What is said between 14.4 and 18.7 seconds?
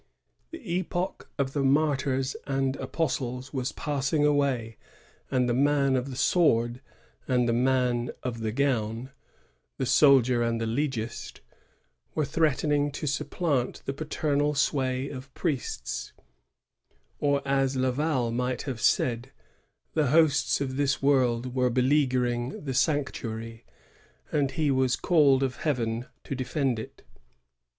sway of priests; or, as Laval might